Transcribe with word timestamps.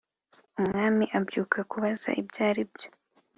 umwami 0.59 1.05
abyuka 1.17 1.59
kubaza 1.71 2.09
ibyaribyo 2.21 2.87